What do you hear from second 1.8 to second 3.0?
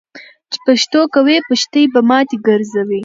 به ماتی ګرځوي.